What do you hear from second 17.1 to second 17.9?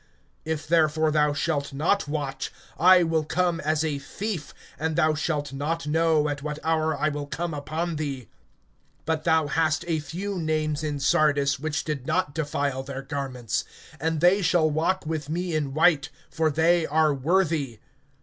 worthy.